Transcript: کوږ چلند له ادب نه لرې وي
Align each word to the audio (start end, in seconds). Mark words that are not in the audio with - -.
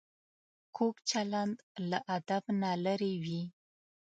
کوږ 0.75 0.95
چلند 1.09 1.55
له 1.89 1.99
ادب 2.15 2.43
نه 2.61 2.71
لرې 2.83 3.13
وي 3.23 3.41